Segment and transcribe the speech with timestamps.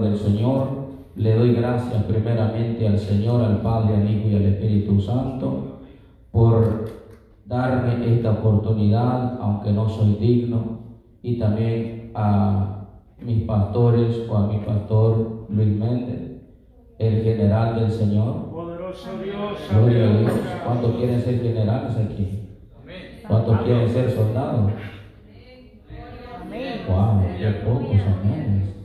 [0.00, 0.86] del Señor.
[1.14, 5.80] Le doy gracias primeramente al Señor, al Padre, al Hijo y al Espíritu Santo
[6.30, 6.84] por
[7.46, 10.80] darme esta oportunidad, aunque no soy digno,
[11.22, 12.88] y también a
[13.20, 16.42] mis pastores o a mi pastor Luis Méndez,
[16.98, 18.50] el general del Señor.
[18.50, 20.32] Poderoso Dios, Gloria a Dios.
[20.64, 22.46] ¿Cuántos quieren ser generales aquí?
[23.26, 24.72] ¿Cuántos quieren ser soldados?
[26.88, 28.75] Wow, qué pocos amén.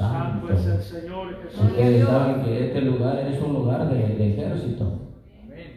[0.00, 1.60] Santo es el Señor Jesús.
[1.62, 5.00] Ustedes saben que este lugar es un lugar de, de ejército.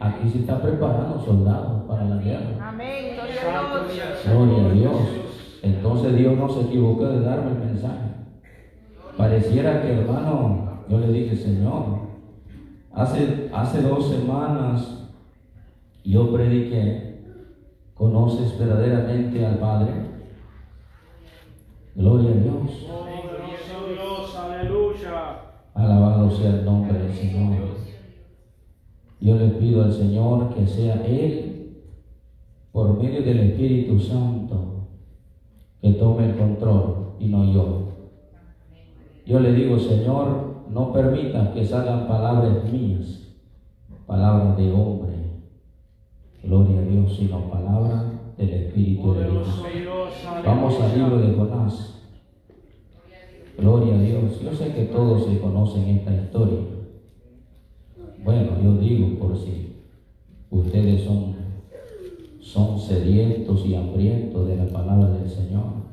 [0.00, 2.68] Aquí se está preparando soldados para la guerra.
[2.68, 4.96] Amén, gloria a Santo Dios.
[5.62, 8.14] Entonces Dios no se equivocó de darme el mensaje.
[9.16, 12.00] Pareciera que hermano, yo le dije, Señor,
[12.92, 15.08] hace, hace dos semanas
[16.04, 17.22] yo prediqué,
[17.94, 19.92] ¿conoces verdaderamente al Padre?
[21.94, 22.86] Gloria a Dios.
[25.74, 27.64] Alabado sea el nombre del Señor.
[29.20, 31.80] Yo le pido al Señor que sea Él,
[32.72, 34.86] por medio del Espíritu Santo,
[35.80, 37.88] que tome el control y no yo.
[39.26, 43.34] Yo le digo, Señor, no permita que salgan palabras mías,
[44.06, 45.14] palabras de hombre,
[46.42, 48.04] gloria a Dios, sino palabras
[48.36, 49.62] del Espíritu de Dios.
[50.44, 52.03] Vamos al libro de Jonás.
[53.56, 54.40] Gloria a Dios.
[54.42, 56.58] Yo sé que todos se conocen esta historia.
[58.24, 59.76] Bueno, yo digo por si
[60.50, 61.36] ustedes son,
[62.40, 65.84] son sedientos y hambrientos de la palabra del Señor.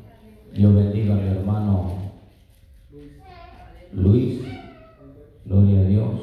[0.56, 1.92] Dios bendiga a mi hermano
[3.94, 4.42] Luis.
[5.46, 6.20] Gloria a Dios.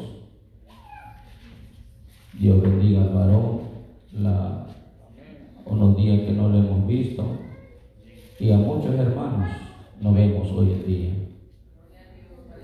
[2.33, 3.61] Dios bendiga al varón.
[4.13, 4.67] La,
[5.67, 7.25] unos días que no lo hemos visto.
[8.41, 9.51] Y a muchos hermanos
[10.01, 11.28] no vemos hoy en día.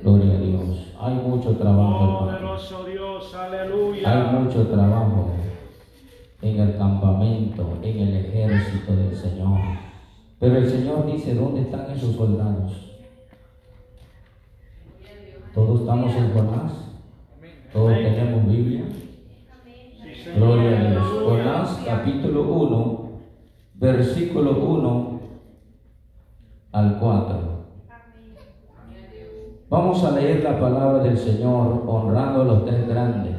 [0.04, 0.92] Gloria a Dios.
[1.00, 2.26] Hay mucho trabajo.
[2.26, 4.02] Poderoso Dios, aleluya.
[4.06, 5.30] Hay mucho trabajo
[6.42, 9.60] en el campamento, en el ejército del Señor.
[10.38, 13.00] Pero el Señor dice, ¿dónde están esos soldados?
[15.54, 16.72] Todos estamos en Jonás.
[17.72, 18.84] Todos tenemos Biblia.
[20.36, 21.08] Gloria a Dios.
[21.24, 23.10] Jonás capítulo 1,
[23.76, 25.20] versículo 1
[26.72, 27.53] al 4.
[29.74, 33.34] Vamos a leer la palabra del Señor honrando a los tres grandes.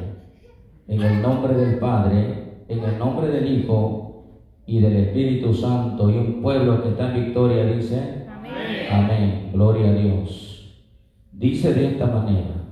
[0.86, 6.10] En el nombre del Padre, en el nombre del Hijo y del Espíritu Santo.
[6.10, 8.52] Y un pueblo que está en victoria dice, Amén.
[8.92, 9.50] Amén.
[9.54, 10.84] Gloria a Dios.
[11.32, 12.68] Dice de esta manera.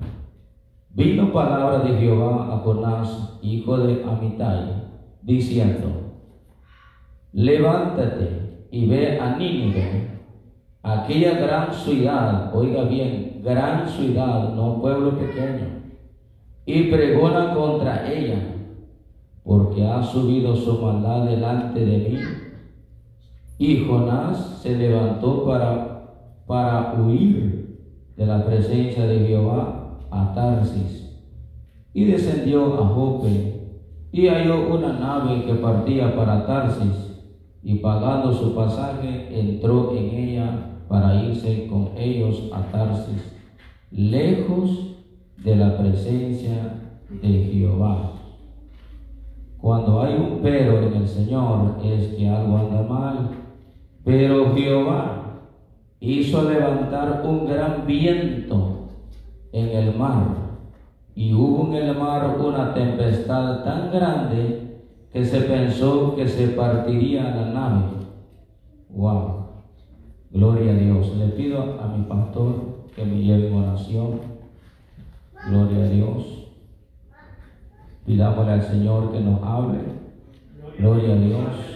[0.91, 4.91] Vino palabra de Jehová a Jonás, hijo de Amitai,
[5.23, 5.89] diciendo,
[7.33, 10.21] levántate y ve a Nínive,
[10.83, 15.83] aquella gran ciudad, oiga bien, gran ciudad, no pueblo pequeño,
[16.65, 18.39] y pregona contra ella,
[19.45, 22.19] porque ha subido su maldad delante de mí.
[23.59, 26.17] Y Jonás se levantó para,
[26.47, 27.79] para huir
[28.17, 31.05] de la presencia de Jehová a Tarsis
[31.93, 33.55] y descendió a Jope
[34.13, 37.13] y halló una nave que partía para Tarsis
[37.63, 43.34] y pagando su pasaje entró en ella para irse con ellos a Tarsis,
[43.95, 44.97] lejos
[45.45, 46.81] de la presencia
[47.23, 48.11] de Jehová.
[49.59, 53.31] Cuando hay un pero en el Señor es que algo anda mal.
[54.05, 55.41] Pero Jehová
[56.01, 58.91] hizo levantar un gran viento
[59.53, 60.45] en el mar
[61.15, 64.83] y hubo en el mar una tempestad tan grande
[65.13, 67.85] que se pensó que se partiría la nave.
[68.91, 69.45] Wow.
[70.33, 71.17] Gloria a Dios.
[71.17, 74.21] Le pido a mi pastor que me lleve en oración.
[75.49, 76.25] Gloria a Dios.
[78.07, 79.79] Pidámosle al Señor que nos hable.
[80.79, 81.75] Gloria a Dios.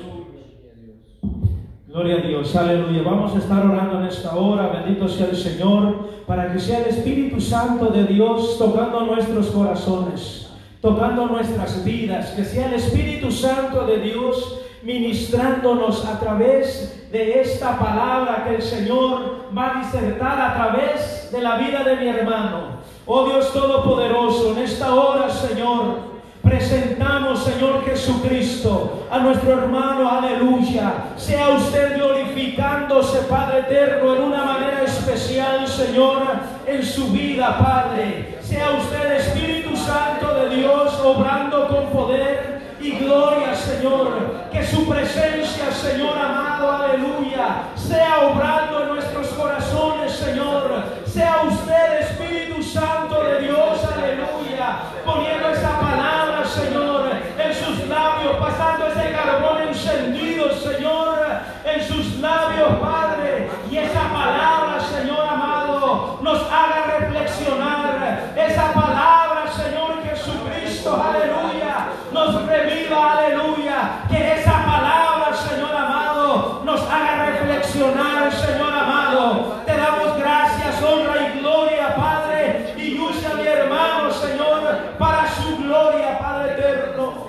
[1.86, 3.02] Gloria a Dios, aleluya.
[3.02, 6.86] Vamos a estar orando en esta hora, bendito sea el Señor, para que sea el
[6.86, 10.50] Espíritu Santo de Dios tocando nuestros corazones,
[10.80, 17.78] tocando nuestras vidas, que sea el Espíritu Santo de Dios ministrándonos a través de esta
[17.78, 22.78] palabra que el Señor va a disertar a través de la vida de mi hermano.
[23.06, 30.92] Oh Dios Todopoderoso, en esta hora, Señor, presentamos, Señor Jesucristo, a nuestro hermano, aleluya.
[31.16, 36.22] Sea usted glorificándose, Padre eterno, en una manera especial, Señor,
[36.66, 38.38] en su vida, Padre.
[38.42, 42.37] Sea usted, Espíritu Santo de Dios, obrando con poder
[42.80, 44.48] y gloria, Señor.
[44.52, 50.84] Que su presencia, Señor amado, aleluya, sea obrando en nuestros corazones, Señor.
[51.06, 58.86] Sea usted, Espíritu Santo de Dios, aleluya, poniendo esa palabra, Señor, en sus labios, pasando
[58.86, 61.18] ese carbón encendido, Señor,
[61.64, 63.50] en sus labios, Padre.
[63.70, 66.97] Y esa palabra, Señor amado, nos haga
[72.18, 74.04] nos reviva, aleluya.
[74.08, 79.56] Que esa palabra, Señor amado, nos haga reflexionar, Señor amado.
[79.64, 82.74] Te damos gracias, honra y gloria, Padre.
[82.76, 84.60] Y usa a mi hermano, Señor,
[84.98, 87.28] para su gloria, Padre eterno.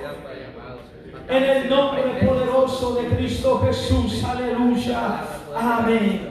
[1.28, 5.22] En el nombre poderoso de Cristo Jesús, aleluya.
[5.56, 6.30] Amén.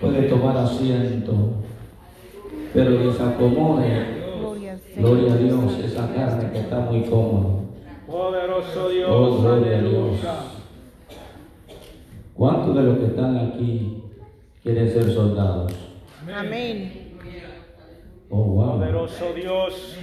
[0.00, 1.32] Puede tomar asiento,
[2.72, 4.21] pero al Señor.
[5.02, 7.54] Gloria a Dios, esa carne que está muy cómoda.
[8.06, 10.10] Poderoso Oh, Dios, gloria a Dios.
[12.34, 14.02] ¿Cuántos de los que están aquí
[14.62, 15.72] quieren ser soldados?
[16.32, 16.92] Amén.
[18.30, 18.78] Oh, wow.
[18.78, 19.96] Poderoso Dios,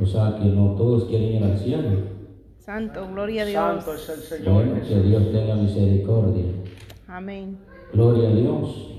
[0.00, 2.14] O sea que no todos quieren ir al cielo.
[2.58, 3.62] Santo, gloria a Dios.
[3.84, 4.54] santo es el Señor.
[4.54, 6.44] Bueno, que Dios tenga misericordia.
[7.08, 7.58] Amén.
[7.92, 8.90] Gloria a Dios.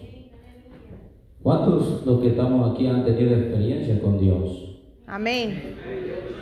[1.41, 4.64] ¿Cuántos los que estamos aquí han tenido experiencia con Dios?
[5.07, 5.75] Amén.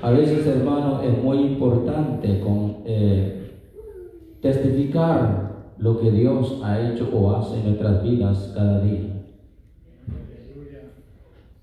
[0.02, 3.52] A veces, hermano, es muy importante con, eh,
[4.42, 9.02] testificar lo que Dios ha hecho o hace en nuestras vidas cada día.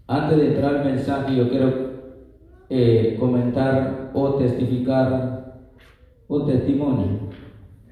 [0.06, 1.91] Antes de entrar al mensaje, yo quiero
[2.69, 5.55] eh, comentar o testificar
[6.26, 7.31] un testimonio.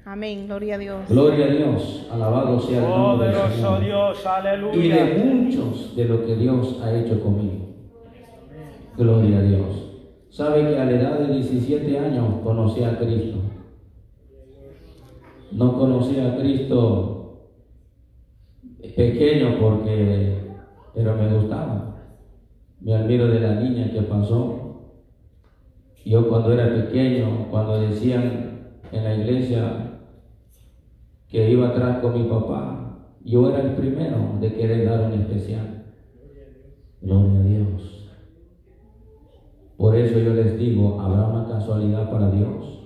[0.05, 0.47] Amén.
[0.47, 1.01] Gloria a Dios.
[1.07, 3.83] Gloria a Dios, alabado sea el nombre del Poderoso Señor.
[3.83, 5.23] Dios, y de aleluya.
[5.23, 7.68] muchos de lo que Dios ha hecho conmigo.
[8.97, 9.89] Gloria a Dios.
[10.29, 13.39] Sabe que a la edad de 17 años conocí a Cristo.
[15.51, 17.19] No conocí a Cristo
[18.95, 20.35] pequeño porque,
[20.93, 21.95] pero me gustaba.
[22.81, 24.59] Me admiro de la niña que pasó.
[26.05, 29.99] Yo cuando era pequeño, cuando decían en la iglesia
[31.27, 35.85] que iba atrás con mi papá, yo era el primero de querer dar un especial.
[37.01, 37.98] Gloria a Dios.
[39.79, 42.81] Por eso yo les digo, ¿habrá una casualidad para Dios?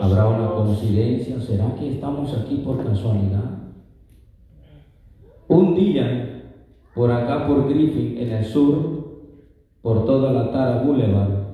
[0.00, 1.38] ¿Habrá una coincidencia?
[1.38, 3.58] ¿Será que estamos aquí por casualidad?
[5.48, 6.54] Un día,
[6.94, 9.26] por acá por Griffin, en el sur,
[9.82, 11.44] por toda la Tara Boulevard,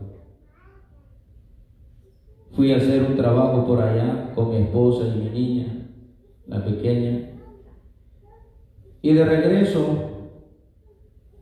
[2.53, 5.89] fui a hacer un trabajo por allá con mi esposa y mi niña,
[6.47, 7.31] la pequeña.
[9.03, 9.85] Y de regreso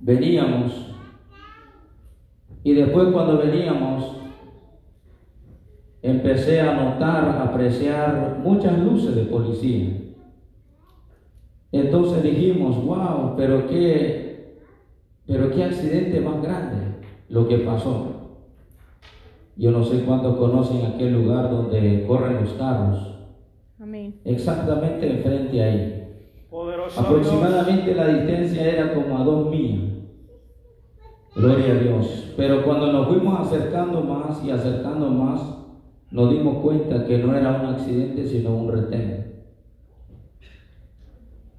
[0.00, 0.89] veníamos.
[2.62, 4.16] Y después cuando veníamos,
[6.02, 9.96] empecé a notar, a apreciar muchas luces de policía.
[11.72, 14.56] Entonces dijimos, wow, pero qué,
[15.26, 16.76] pero qué accidente más grande
[17.28, 18.06] lo que pasó.
[19.56, 23.14] Yo no sé cuántos conocen aquel lugar donde corren los carros,
[23.78, 24.14] Amén.
[24.24, 25.96] exactamente enfrente ahí.
[26.48, 27.06] Poderoso Dios.
[27.06, 29.89] Aproximadamente la distancia era como a dos millas.
[31.34, 32.32] Gloria a Dios.
[32.36, 35.40] Pero cuando nos fuimos acercando más y acercando más,
[36.10, 39.42] nos dimos cuenta que no era un accidente, sino un retén.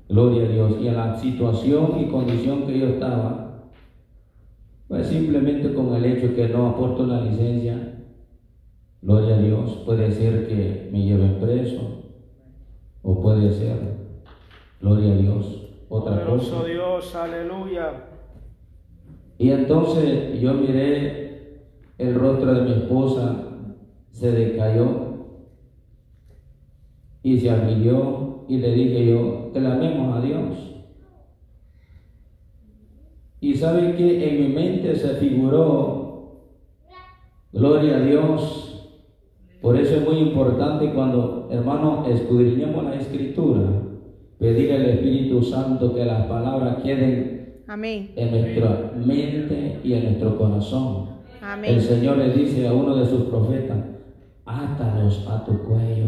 [0.10, 0.74] Gloria a Dios.
[0.82, 3.70] Y en la situación y condición que yo estaba,
[4.90, 8.04] pues simplemente con el hecho que no aporto la licencia,
[9.02, 12.10] gloria a Dios, puede ser que me lleven preso,
[13.02, 13.78] o puede ser,
[14.82, 16.58] gloria a Dios, otra cosa.
[16.58, 18.11] Poderoso Dios, aleluya.
[19.42, 21.56] Y entonces yo miré
[21.98, 23.44] el rostro de mi esposa,
[24.12, 25.32] se decayó
[27.24, 30.84] y se armilló y le dije yo, clamemos a Dios.
[33.40, 36.52] Y sabe que en mi mente se figuró,
[37.52, 38.92] gloria a Dios.
[39.60, 43.64] Por eso es muy importante cuando, hermanos, escudriñemos la escritura,
[44.38, 47.41] pedir al Espíritu Santo que las palabras queden
[47.72, 48.12] Amén.
[48.18, 51.08] en nuestra mente y en nuestro corazón.
[51.42, 51.80] El Amén.
[51.80, 53.78] Señor le dice a uno de sus profetas,
[54.46, 56.08] átalos a tu cuello.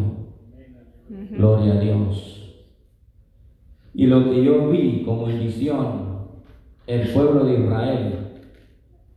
[1.31, 2.65] Gloria a Dios.
[3.93, 6.27] Y lo que yo vi como en visión,
[6.85, 8.13] el pueblo de Israel,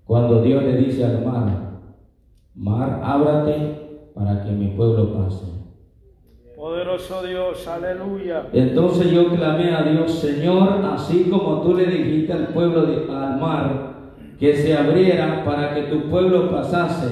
[0.04, 1.80] cuando Dios le dice al mar,
[2.54, 5.55] mar, ábrate para que mi pueblo pase.
[6.66, 8.48] Poderoso Dios, aleluya.
[8.52, 13.38] Entonces yo clamé a Dios, Señor, así como tú le dijiste al pueblo de, al
[13.38, 17.06] mar que se abriera para que tu pueblo pasase,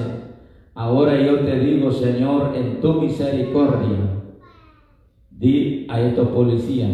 [0.73, 3.95] ahora yo te digo, Señor, en tu misericordia,
[5.31, 6.91] di a estos policías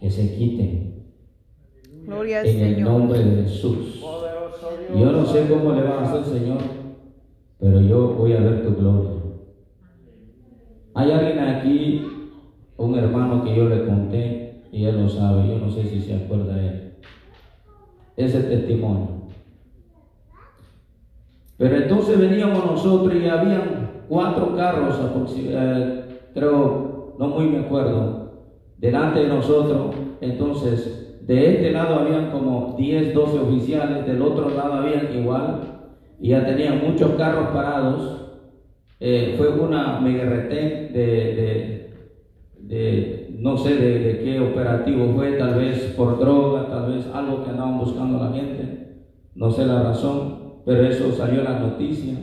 [0.00, 1.04] que se quiten
[2.06, 3.98] Gloria al en el nombre de Jesús.
[4.00, 4.98] Poderoso Dios.
[4.98, 6.62] Yo no sé cómo le va a hacer, Señor,
[7.58, 9.19] pero yo voy a ver tu gloria.
[10.94, 12.04] Hay alguien aquí,
[12.76, 16.14] un hermano que yo le conté, y él lo sabe, yo no sé si se
[16.14, 16.94] acuerda él.
[18.16, 19.20] Ese testimonio.
[21.56, 24.98] Pero entonces veníamos nosotros y habían cuatro carros,
[25.36, 28.32] eh, creo, no muy me acuerdo,
[28.78, 29.94] delante de nosotros.
[30.20, 35.60] Entonces, de este lado habían como 10, 12 oficiales, del otro lado habían igual,
[36.18, 38.29] y ya tenían muchos carros parados.
[39.00, 41.90] Eh, fue una mega retén de, de,
[42.60, 47.42] de- no sé de, de qué operativo fue, tal vez por droga, tal vez algo
[47.42, 48.98] que andaban buscando la gente,
[49.34, 52.14] no sé la razón, pero eso salió en la noticia.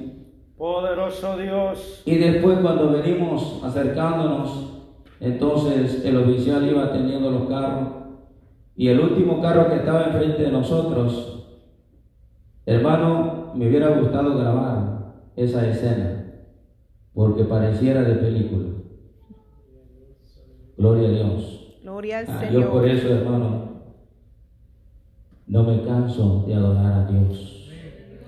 [0.55, 2.03] Poderoso Dios.
[2.05, 4.73] Y después cuando venimos acercándonos,
[5.19, 7.89] entonces el oficial iba teniendo los carros
[8.75, 11.59] y el último carro que estaba enfrente de nosotros,
[12.67, 16.16] hermano, me hubiera gustado grabar esa escena
[17.17, 18.67] porque pareciera de película.
[20.77, 21.77] Gloria a Dios.
[21.81, 22.95] Gloria al Ah, yo por Señor.
[22.95, 23.69] eso, hermano,
[25.47, 27.71] no me canso de adorar a Dios.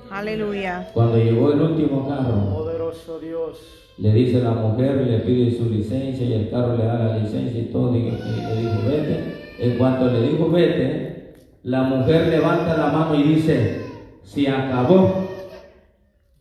[0.10, 0.90] Aleluya.
[0.96, 3.60] Cuando llegó el último carro, Poderoso Dios.
[4.00, 7.62] le dice la mujer, le pide su licencia y el carro le da la licencia
[7.62, 9.36] y todo, y le dijo, vete.
[9.60, 13.82] En cuanto le dijo, vete, la mujer levanta la mano y dice,
[14.24, 15.29] se acabó.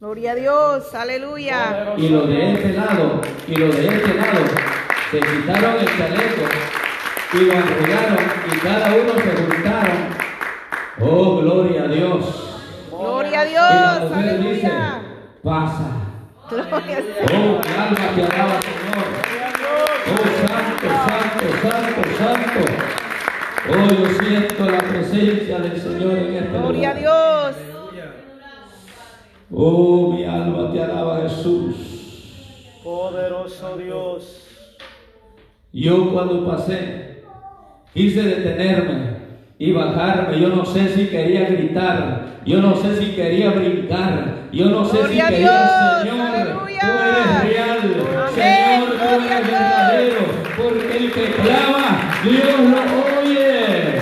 [0.00, 0.94] Gloria a Dios.
[0.94, 1.94] Aleluya.
[1.96, 4.44] Y los de este lado, y los de este lado,
[5.10, 6.42] se quitaron el chaleco
[7.32, 9.96] y lo y cada uno se juntaron.
[11.00, 12.60] Oh, gloria a Dios.
[12.90, 14.10] Gloria a Y la Dios.
[14.10, 15.02] mujer dice, Aleluya.
[15.42, 15.90] pasa.
[16.48, 16.98] Gloria
[17.32, 19.06] Oh, mi alma te alaba, Señor.
[20.14, 22.72] Oh, santo, santo, santo, santo.
[23.68, 26.94] Oh, yo siento la presencia del Señor en este Gloria a.
[26.94, 27.67] Dios.
[29.52, 31.74] Oh, mi alma te alaba, Jesús.
[32.84, 34.44] Poderoso Dios.
[35.72, 37.22] Yo cuando pasé,
[37.94, 39.16] quise detenerme
[39.58, 40.40] y bajarme.
[40.40, 44.98] Yo no sé si quería gritar, yo no sé si quería brincar, yo no sé
[44.98, 46.80] Gloria a si quería, Dios, Señor, aleluya.
[46.80, 50.20] tú eres real, Amén, Señor, tú gloria eres verdadero,
[50.56, 53.98] porque el que clama, Dios lo oye.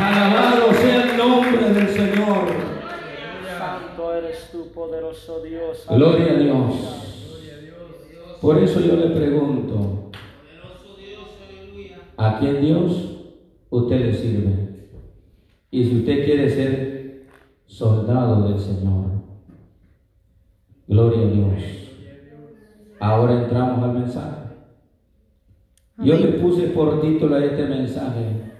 [0.00, 2.59] Alabado sea el nombre del Señor.
[4.80, 5.84] Poderoso Dios.
[5.90, 6.74] Gloria a Dios.
[8.40, 10.10] Por eso yo le pregunto,
[12.16, 13.18] ¿a quién Dios
[13.68, 14.88] usted le sirve?
[15.70, 17.26] Y si usted quiere ser
[17.66, 19.04] soldado del Señor,
[20.88, 21.62] gloria a Dios.
[23.00, 24.40] Ahora entramos al mensaje.
[25.98, 28.50] Yo le puse por título a este mensaje,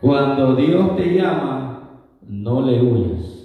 [0.00, 3.35] cuando Dios te llama, no le huyas.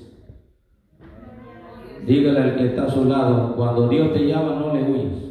[2.06, 5.22] Dígale al que está a su lado, cuando Dios te llama, no le huyas.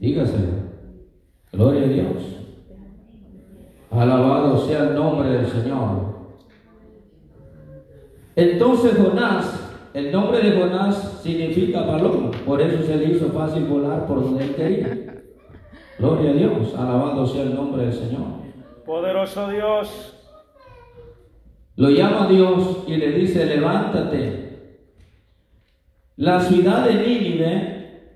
[0.00, 0.64] Dígaselo.
[1.52, 2.34] Gloria a Dios.
[3.90, 6.14] Alabado sea el nombre del Señor.
[8.34, 14.06] Entonces Jonás, el nombre de Jonás significa paloma, por eso se le hizo fácil volar
[14.06, 15.22] por donde él quería.
[15.98, 18.26] Gloria a Dios, alabado sea el nombre del Señor.
[18.84, 20.23] Poderoso Dios.
[21.76, 24.44] Lo llama Dios y le dice, levántate.
[26.16, 28.10] La ciudad de Nínive,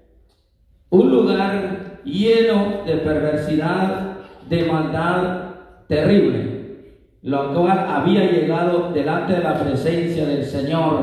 [0.91, 5.49] un lugar lleno de perversidad, de maldad
[5.89, 11.01] terrible, lo cual había llegado delante de la presencia del Señor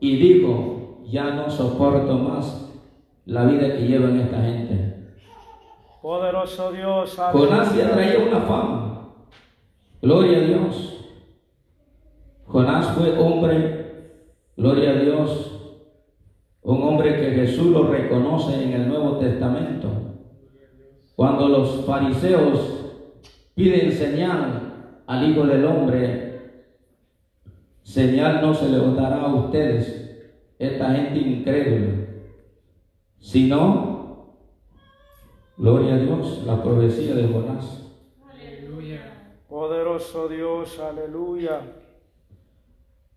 [0.00, 2.66] y dijo, ya no soporto más
[3.24, 4.96] la vida que llevan esta gente.
[6.02, 7.16] Poderoso Dios.
[7.32, 7.90] Jonás ya aleluya.
[7.90, 9.12] traía una fama.
[10.02, 10.95] Gloria a Dios.
[12.56, 14.14] Jonás fue hombre,
[14.56, 15.60] gloria a Dios,
[16.62, 19.90] un hombre que Jesús lo reconoce en el Nuevo Testamento.
[21.16, 22.94] Cuando los fariseos
[23.54, 26.62] piden señal al Hijo del Hombre,
[27.82, 32.06] señal no se le dará a ustedes, esta gente incrédula,
[33.18, 34.32] sino,
[35.58, 37.82] gloria a Dios, la profecía de Jonás.
[39.46, 40.80] Poderoso Dios.
[40.80, 41.60] Aleluya.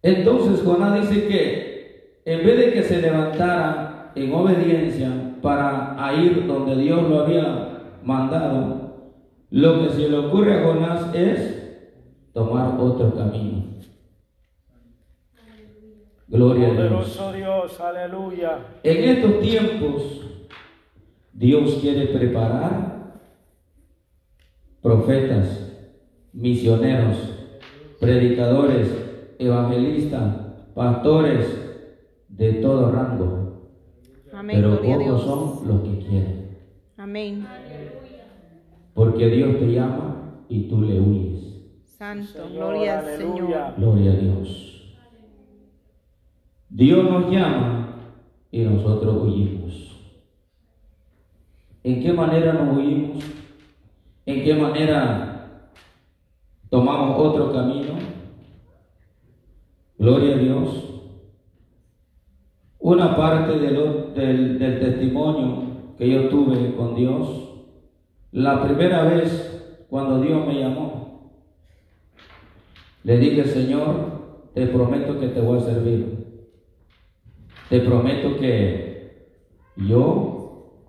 [0.01, 5.09] Entonces Jonás dice que en vez de que se levantara en obediencia
[5.41, 8.79] para a ir donde Dios lo había mandado,
[9.49, 11.59] lo que se le ocurre a Jonás es
[12.33, 13.63] tomar otro camino.
[16.27, 17.19] Gloria a Dios.
[17.35, 17.79] Dios.
[17.79, 18.59] Aleluya.
[18.83, 20.21] En estos tiempos,
[21.33, 23.13] Dios quiere preparar
[24.81, 25.73] profetas,
[26.31, 27.17] misioneros,
[27.99, 29.08] predicadores,
[29.39, 30.35] evangelistas,
[30.75, 31.45] pastores
[32.27, 33.71] de todo rango.
[34.33, 34.57] Amén.
[34.61, 35.23] Pero pocos Dios.
[35.23, 36.57] son los que quieren.
[36.97, 37.45] Amén.
[38.93, 41.39] Porque Dios te llama y tú le huyes.
[41.85, 42.27] Santo.
[42.31, 43.73] Señor, Gloria al aleluya.
[43.73, 43.73] Señor.
[43.77, 44.97] Gloria a Dios.
[46.69, 47.95] Dios nos llama
[48.51, 49.97] y nosotros huyimos.
[51.83, 53.23] ¿En qué manera nos huimos?
[54.25, 55.63] ¿En qué manera
[56.69, 58.08] tomamos otro camino?
[59.99, 60.85] Gloria a Dios.
[62.79, 63.69] Una parte de
[64.15, 65.63] del, del testimonio
[65.97, 67.27] que yo tuve con Dios,
[68.31, 71.33] la primera vez cuando Dios me llamó,
[73.03, 76.45] le dije, Señor, te prometo que te voy a servir.
[77.67, 79.33] Te prometo que
[79.75, 80.85] yo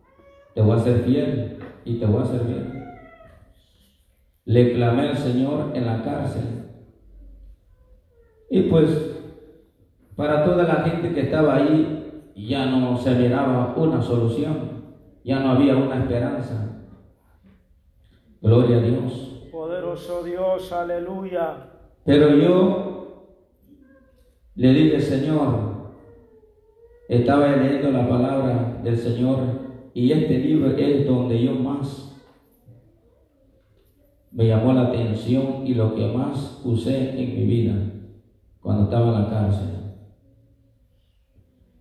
[0.55, 2.85] te voy a ser fiel y te voy a servir.
[4.45, 6.60] Le clamé al Señor en la cárcel.
[8.51, 8.91] Y pues,
[10.17, 14.83] para toda la gente que estaba ahí, ya no se miraba una solución,
[15.25, 16.83] ya no había una esperanza.
[18.43, 19.47] Gloria a Dios.
[19.53, 21.71] Poderoso Dios, aleluya.
[22.05, 23.37] Pero yo
[24.57, 25.93] le dije, Señor,
[27.09, 29.39] estaba leyendo la palabra del Señor
[29.95, 32.21] y este libro es donde yo más
[34.33, 37.75] me llamó la atención y lo que más usé en mi vida
[38.61, 39.69] cuando estaba en la cárcel.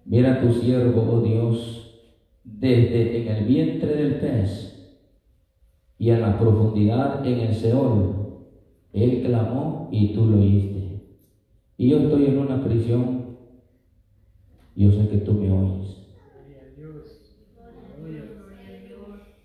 [0.05, 2.01] Mira tu siervo, oh Dios,
[2.43, 4.69] desde en el vientre del pez
[5.97, 8.19] y en la profundidad en el Seol.
[8.91, 11.03] Él clamó y tú lo oíste.
[11.77, 13.37] Y yo estoy en una prisión.
[14.75, 15.97] Yo sé que tú me oyes.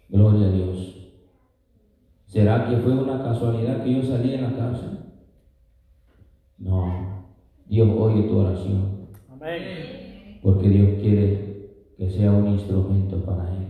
[0.09, 1.13] Gloria a Dios.
[2.27, 4.99] ¿Será que fue una casualidad que yo salí en la cárcel?
[6.59, 7.04] No.
[7.75, 9.09] Dios oye tu oración.
[9.33, 10.39] Amén.
[10.41, 13.67] Porque Dios quiere que sea un instrumento para Él.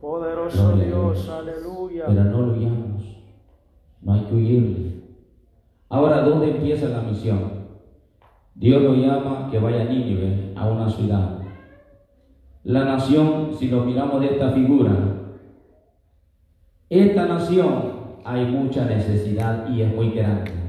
[0.00, 1.28] Poderoso Gloria Dios.
[1.28, 2.04] aleluya.
[2.06, 3.02] Pero no lo huyamos.
[4.00, 4.92] No hay que huirle.
[5.88, 7.40] Ahora, ¿dónde empieza la misión?
[8.54, 11.38] Dios lo llama que vaya a Nínive, a una ciudad.
[12.62, 14.92] La nación, si lo miramos de esta figura,
[16.88, 17.72] esta nación
[18.24, 20.63] hay mucha necesidad y es muy grande.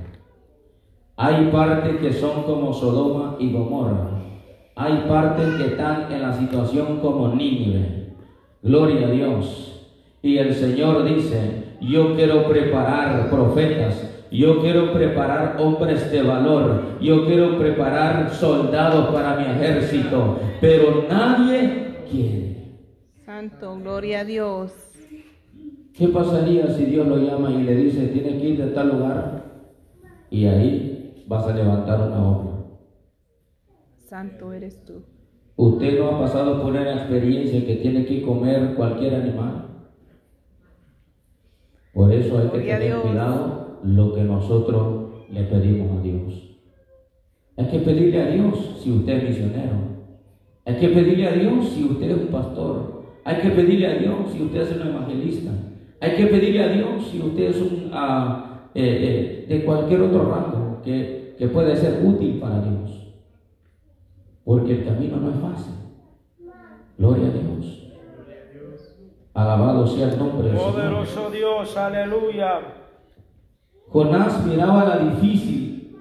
[1.17, 4.09] Hay partes que son como Sodoma y Gomorra.
[4.75, 8.15] Hay partes que están en la situación como Nínive.
[8.61, 9.87] Gloria a Dios.
[10.21, 17.25] Y el Señor dice, yo quiero preparar profetas, yo quiero preparar hombres de valor, yo
[17.25, 22.55] quiero preparar soldados para mi ejército, pero nadie quiere.
[23.25, 23.77] Santo.
[23.79, 24.73] Gloria a Dios.
[25.93, 29.45] ¿Qué pasaría si Dios lo llama y le dice, tienes que ir de tal lugar?
[30.29, 30.94] Y ahí
[31.27, 32.51] vas a levantar una obra.
[33.97, 35.03] Santo eres tú.
[35.55, 39.67] ¿Usted no ha pasado por una experiencia que tiene que comer cualquier animal?
[41.93, 46.59] Por eso hay que Gloria tener cuidado lo que nosotros le pedimos a Dios.
[47.57, 49.95] Hay que pedirle a Dios si usted es misionero.
[50.65, 53.05] Hay que pedirle a Dios si usted es un pastor.
[53.23, 55.51] Hay que pedirle a Dios si usted es un evangelista.
[56.01, 57.91] Hay que pedirle a Dios si usted es un,
[58.73, 63.13] eh, eh, de cualquier otro rango que, que puede ser útil para Dios.
[64.45, 65.73] Porque el camino no es fácil.
[66.97, 67.45] Gloria a Dios.
[69.33, 70.71] Alabado sea el nombre Señor.
[70.71, 72.61] Poderoso Dios, aleluya.
[73.89, 75.97] Jonás miraba la difícil,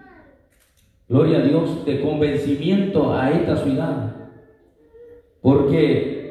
[1.09, 4.15] gloria a Dios, de convencimiento a esta ciudad.
[5.43, 6.25] Porque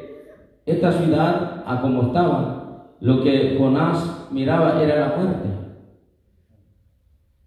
[0.64, 5.48] esta ciudad, a como estaba, lo que Jonás miraba era la muerte.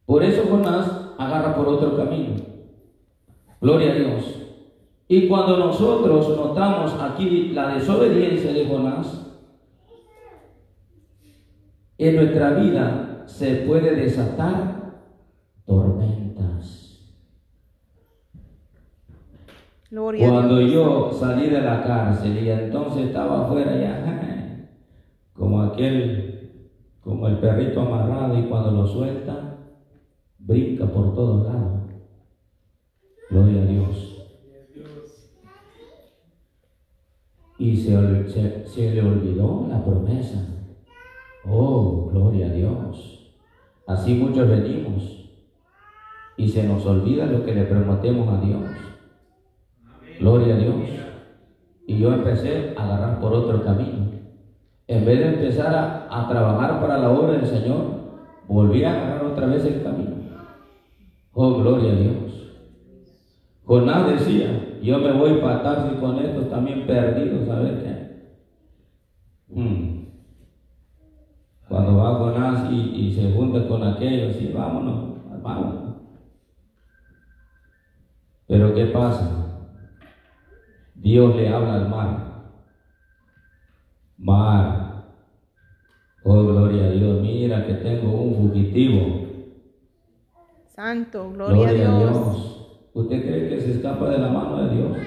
[0.06, 2.36] Por eso Jonás agarra por otro camino.
[3.60, 4.38] Gloria a Dios.
[5.08, 9.28] Y cuando nosotros notamos aquí la desobediencia de Jonás,
[11.98, 15.02] en nuestra vida se puede desatar
[15.66, 17.00] tormentas.
[19.90, 24.68] Gloria a Cuando yo salí de la cárcel y entonces estaba afuera ya,
[25.34, 26.52] como aquel,
[27.02, 29.47] como el perrito amarrado y cuando lo suelta,
[30.48, 31.82] brinca por todos lados.
[33.30, 34.14] Gloria a Dios.
[37.60, 37.92] Y se,
[38.94, 40.48] le olvidó la promesa.
[41.46, 43.34] Oh, gloria a Dios.
[43.88, 45.30] Así muchos venimos
[46.38, 48.64] y se nos olvida lo que le prometemos a Dios.
[50.20, 50.76] Gloria a Dios.
[51.88, 54.08] Y yo empecé a agarrar por otro camino.
[54.88, 57.98] en vez de empezar a, a trabajar para la obra del Señor,
[58.48, 60.27] volvía a agarrar otra vez el camino.
[61.40, 62.52] Oh, gloria a Dios.
[63.64, 69.54] Jonás decía, yo me voy para Tarsis con estos también perdidos, a ver qué.
[69.54, 70.08] Hmm.
[71.70, 75.98] Cuando va Jonás y, se junta con aquellos, y vámonos, vámonos.
[78.48, 79.70] Pero ¿qué pasa?
[80.96, 82.52] Dios le habla al mar.
[84.18, 85.06] Mar,
[86.24, 89.27] oh gloria a Dios, mira que tengo un fugitivo.
[90.78, 92.68] Santo, gloria, a Dios.
[92.94, 94.98] ¿Usted cree que se escapa de la mano de Dios?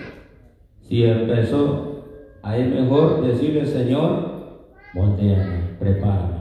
[0.82, 2.06] Si empezó,
[2.42, 6.40] ahí mejor decirle, Señor, volteame, prepárame.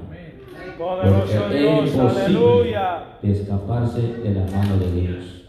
[0.79, 3.03] Porque es Dios, imposible aleluya.
[3.21, 5.45] de escaparse de la mano de Dios.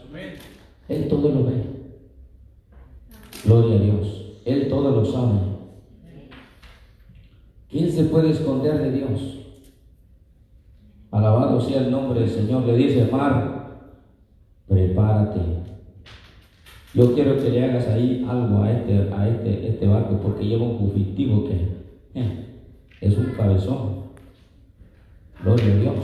[0.87, 1.63] Él todo lo ve.
[3.45, 4.41] Gloria a Dios.
[4.45, 5.39] Él todo lo sabe.
[7.67, 9.39] ¿Quién se puede esconder de Dios?
[11.09, 12.63] Alabado sea el nombre del Señor.
[12.67, 13.60] Le dice, Mar,
[14.71, 15.41] prepárate.
[16.93, 20.63] Yo quiero que le hagas ahí algo a este, a este, este barco porque lleva
[20.63, 22.45] un fugitivo que eh,
[23.01, 24.01] es un cabezón.
[25.43, 25.95] Gloria a Dios.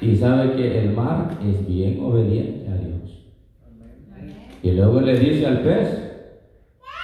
[0.00, 3.24] Y sabe que el mar es bien obediente a Dios.
[4.62, 5.88] Y luego le dice al pez,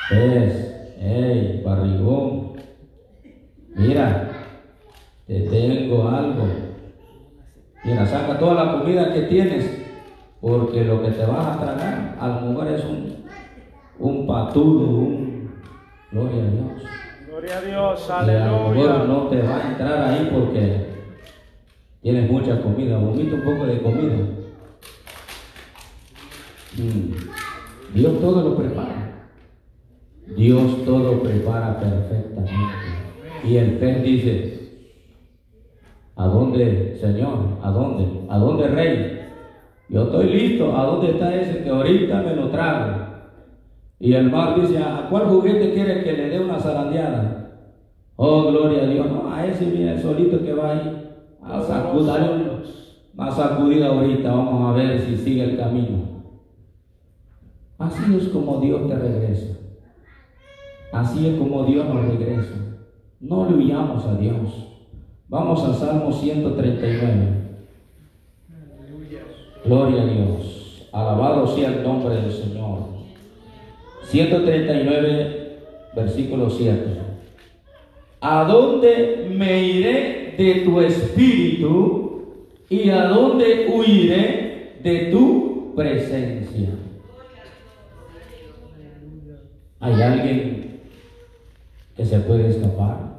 [0.08, 2.52] pez, hey, barrigón,
[3.76, 4.30] mira,
[5.26, 6.63] te tengo algo.
[7.84, 9.82] Mira, saca toda la comida que tienes,
[10.40, 13.24] porque lo que te vas a tragar a lo mejor es un,
[13.98, 15.50] un patudo, un...
[16.10, 16.82] Gloria a Dios.
[17.28, 19.04] Gloria a Dios, Y a lo mejor aleluya.
[19.06, 20.86] no te va a entrar ahí porque
[22.00, 22.98] tienes mucha comida.
[22.98, 24.14] Vomita un poco de comida.
[26.76, 27.94] Mm.
[27.94, 29.26] Dios todo lo prepara.
[30.36, 32.54] Dios todo prepara perfectamente.
[33.44, 34.63] Y el pez dice,
[36.16, 37.58] ¿a dónde, Señor?
[37.62, 38.06] ¿A dónde?
[38.28, 39.20] ¿A dónde, Rey?
[39.88, 40.76] Yo estoy listo.
[40.76, 43.04] ¿A dónde está ese que ahorita me lo trago?
[44.00, 47.44] Y el mar dice, ¿a cuál juguete quiere que le dé una zarandeada?
[48.16, 49.06] Oh, gloria a Dios.
[49.10, 51.00] No, a ese, mira, el solito que va ahí.
[51.42, 52.10] A sacudir,
[53.18, 54.32] a sacudir ahorita.
[54.32, 56.14] Vamos a ver si sigue el camino.
[57.78, 59.58] Así es como Dios te regresa.
[60.92, 62.54] Así es como Dios nos regresa.
[63.20, 64.73] No le huyamos a Dios.
[65.28, 67.44] Vamos al Salmo 139.
[69.64, 70.88] Gloria a Dios.
[70.92, 72.80] Alabado sea el nombre del Señor.
[74.04, 75.58] 139,
[75.96, 76.98] versículo 7.
[78.20, 82.24] ¿A dónde me iré de tu espíritu
[82.68, 86.68] y a dónde huiré de tu presencia?
[89.80, 90.80] ¿Hay alguien
[91.96, 93.13] que se puede escapar?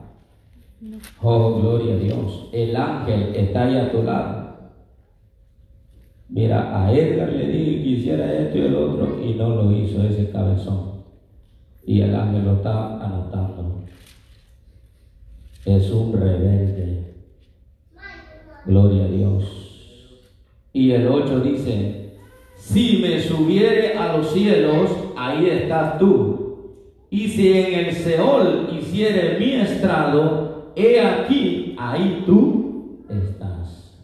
[1.22, 2.50] Oh, gloria a Dios.
[2.52, 4.46] El ángel está ahí a tu lado.
[6.30, 10.04] Mira, a Edgar le dije que hiciera esto y el otro y no lo hizo
[10.04, 11.04] ese cabezón.
[11.86, 13.84] Y el ángel lo está anotando.
[15.66, 17.14] Es un rebelde.
[18.66, 19.46] Gloria a Dios.
[20.74, 22.10] Y el 8 dice,
[22.56, 26.36] si me subiere a los cielos, ahí estás tú.
[27.10, 33.98] Y si en el Seol hiciere mi estrado, he aquí, ahí tú estás.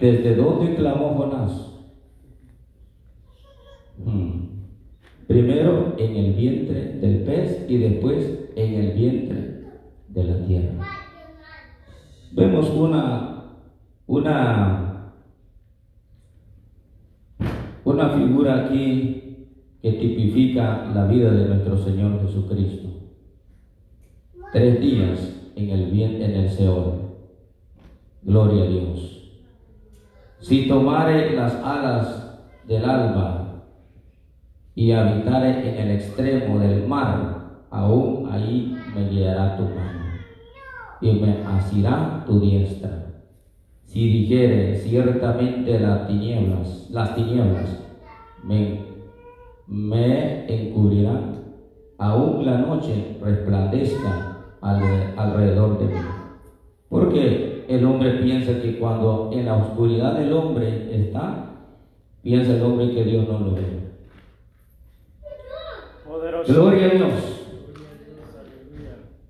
[0.00, 1.70] ¿Desde dónde clamó Jonás?
[4.04, 4.44] Hmm.
[5.26, 9.64] Primero en el vientre del pez y después en el vientre
[10.08, 10.84] de la tierra.
[12.32, 13.44] Vemos una,
[14.06, 15.12] una,
[17.84, 19.48] una figura aquí
[19.80, 23.03] que tipifica la vida de nuestro Señor Jesucristo.
[24.54, 25.18] Tres días
[25.56, 26.92] en el bien, en el Seol.
[28.22, 29.32] Gloria a Dios.
[30.38, 33.64] Si tomare las alas del alba
[34.76, 40.04] y habitare en el extremo del mar, aún ahí me guiará tu mano
[41.00, 43.06] y me asirá tu diestra.
[43.86, 47.82] Si dijere ciertamente las tinieblas, las tinieblas
[48.44, 48.82] me,
[49.66, 51.42] me encubrirán,
[51.98, 54.30] aún la noche resplandezca
[54.64, 56.00] alre- alrededor de mí.
[56.88, 61.50] Porque el hombre piensa que cuando en la oscuridad del hombre está,
[62.22, 63.62] piensa el hombre que Dios no lo ve.
[66.06, 66.52] Poderoso.
[66.52, 67.12] Gloria a Dios.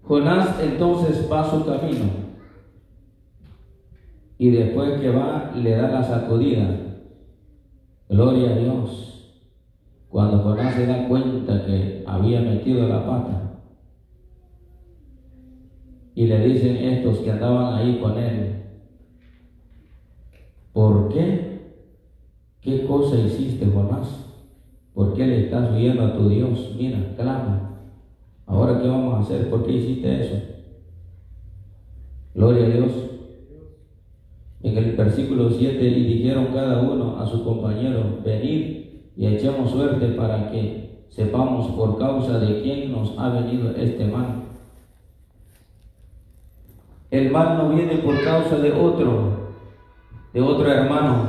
[0.02, 2.24] Jonás entonces va su camino
[4.36, 6.68] y después que va le da la sacudida.
[8.10, 9.34] Gloria a Dios.
[10.10, 13.53] Cuando Jonás se da cuenta que había metido la pata
[16.14, 18.62] y le dicen estos que andaban ahí con él,
[20.72, 21.54] ¿por qué?
[22.60, 24.24] ¿Qué cosa hiciste, Jonás?
[24.94, 26.74] ¿Por qué le estás huyendo a tu Dios?
[26.78, 27.80] Mira, clama.
[28.46, 29.50] Ahora, ¿qué vamos a hacer?
[29.50, 30.36] ¿Por qué hiciste eso?
[32.34, 32.92] Gloria a Dios.
[34.62, 38.84] En el versículo 7, y dijeron cada uno a su compañero, venid
[39.16, 44.43] y echemos suerte para que sepamos por causa de quién nos ha venido este mal.
[47.14, 49.50] El mal no viene por causa de otro,
[50.32, 51.28] de otro hermano,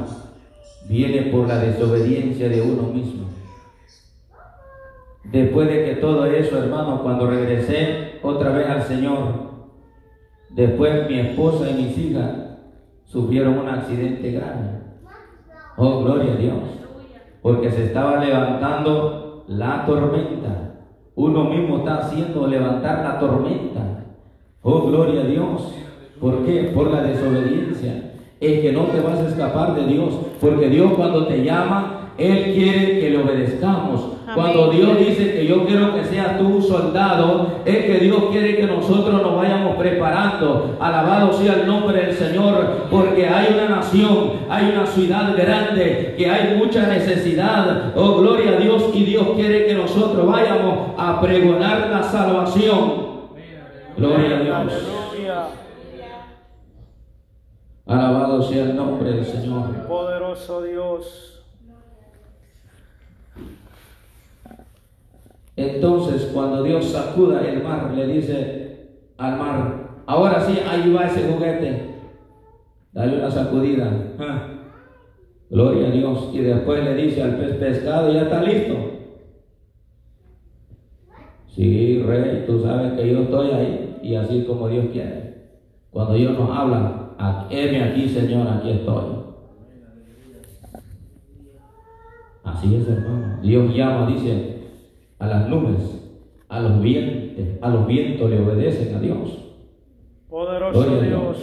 [0.89, 3.25] viene por la desobediencia de uno mismo.
[5.23, 9.27] Después de que todo eso, hermano, cuando regresé otra vez al Señor,
[10.49, 12.31] después mi esposa y mis hijas
[13.03, 14.81] sufrieron un accidente grave.
[15.77, 16.75] Oh, gloria a Dios
[17.45, 20.79] porque se estaba levantando la tormenta.
[21.13, 23.94] Uno mismo está haciendo levantar la tormenta.
[24.67, 25.61] Oh, gloria a Dios.
[26.19, 26.71] ¿Por qué?
[26.73, 28.13] Por la desobediencia.
[28.41, 30.09] Es que no te vas a escapar de Dios,
[30.41, 34.07] porque Dios cuando te llama, Él quiere que le obedezcamos.
[34.33, 38.65] Cuando Dios dice que yo quiero que seas tú soldado, es que Dios quiere que
[38.65, 40.75] nosotros nos vayamos preparando.
[40.79, 46.27] Alabado sea el nombre del Señor, porque hay una nación, hay una ciudad grande, que
[46.27, 47.93] hay mucha necesidad.
[47.95, 53.04] Oh, gloria a Dios, y Dios quiere que nosotros vayamos a pregonar la salvación.
[53.97, 54.73] Gloria a Dios.
[57.85, 59.87] Alabado sea el nombre del Señor.
[59.87, 61.45] Poderoso Dios.
[65.55, 71.31] Entonces, cuando Dios sacuda el mar, le dice al mar, ahora sí, ahí va ese
[71.31, 71.95] juguete,
[72.91, 73.89] dale una sacudida.
[74.19, 74.47] Ah,
[75.49, 76.29] gloria a Dios.
[76.33, 78.75] Y después le dice al pez pescado, ya está listo.
[81.47, 85.33] Sí, rey, tú sabes que yo estoy ahí y así como Dios quiere.
[85.89, 87.15] Cuando Dios nos habla,
[87.49, 89.03] heme aquí, Señor, aquí estoy.
[92.43, 93.41] Así es, hermano.
[93.41, 94.59] Dios llama, dice,
[95.17, 96.07] a las nubes,
[96.49, 99.39] a los vientos, a los vientos le obedecen a Dios.
[100.29, 101.37] Poderoso Dios.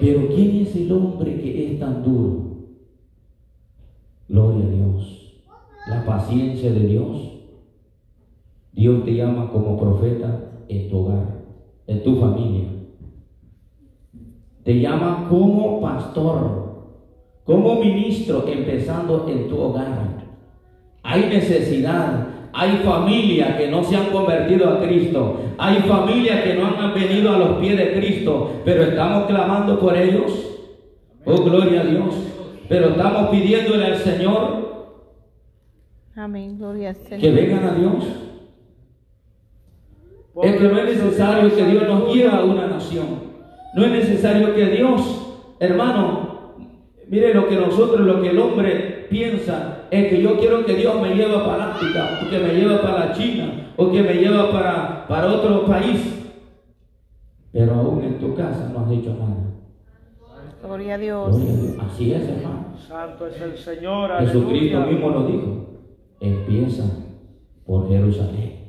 [0.00, 2.56] Pero ¿quién es el hombre que es tan duro?
[4.28, 5.42] Gloria a Dios.
[5.88, 7.33] La paciencia de Dios.
[8.74, 11.26] Dios te llama como profeta en tu hogar,
[11.86, 12.68] en tu familia.
[14.64, 16.88] Te llama como pastor,
[17.44, 20.24] como ministro, empezando en tu hogar.
[21.02, 22.28] Hay necesidad.
[22.56, 25.40] Hay familias que no se han convertido a Cristo.
[25.58, 28.52] Hay familias que no han venido a los pies de Cristo.
[28.64, 30.32] Pero estamos clamando por ellos.
[31.24, 32.14] Oh, gloria a Dios.
[32.68, 34.64] Pero estamos pidiéndole al Señor.
[36.14, 37.20] Amén, gloria al Señor.
[37.20, 38.23] Que vengan a Dios.
[40.42, 43.06] Es que no es necesario que Dios nos guíe a una nación.
[43.74, 46.54] No es necesario que Dios, hermano,
[47.08, 51.00] mire lo que nosotros, lo que el hombre piensa, es que yo quiero que Dios
[51.00, 55.06] me lleve para África, o que me lleve para China, o que me lleve para,
[55.06, 56.00] para otro país.
[57.52, 59.44] Pero aún en tu casa no has dicho nada.
[60.64, 61.36] Gloria a Dios.
[61.78, 62.74] Así es, hermano.
[62.88, 64.10] Santo es el Señor.
[64.18, 65.66] Jesucristo mismo lo dijo.
[66.20, 66.84] Empieza
[67.66, 68.63] por Jerusalén,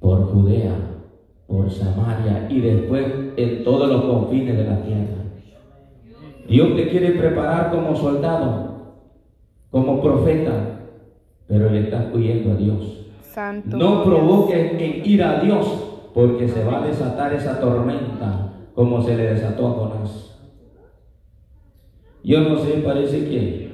[0.00, 0.74] por Judea,
[1.46, 3.06] por Samaria y después
[3.36, 5.18] en todos los confines de la tierra.
[6.48, 8.68] Dios te quiere preparar como soldado
[9.70, 10.80] como profeta,
[11.46, 13.06] pero le estás huyendo a Dios.
[13.22, 15.66] Santo no provoques en ir a Dios,
[16.14, 20.38] porque se va a desatar esa tormenta como se le desató a Jonás.
[22.24, 23.68] Yo no sé, parece que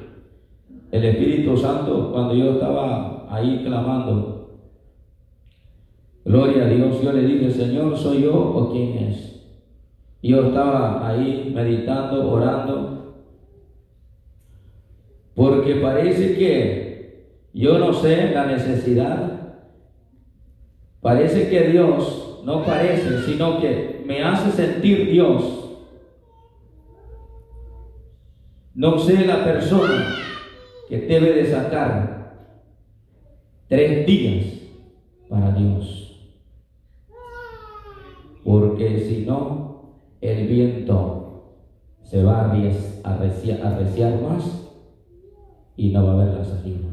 [0.90, 4.33] el Espíritu Santo, cuando yo estaba ahí clamando,
[6.24, 9.34] gloria a Dios, yo le dije, Señor, ¿soy yo o quién es?
[10.22, 12.94] yo estaba ahí meditando, orando,
[15.34, 19.32] porque parece que yo no sé la necesidad.
[21.02, 25.44] Parece que Dios, no parece, sino que me hace sentir Dios.
[28.74, 30.08] No sé la persona
[30.88, 32.48] que debe de sacar
[33.68, 34.46] tres días
[35.28, 36.03] para Dios.
[38.44, 41.24] Porque si no, el viento
[42.02, 42.52] se va a
[43.04, 44.70] arreciar más
[45.76, 46.88] y no va a haber la salida.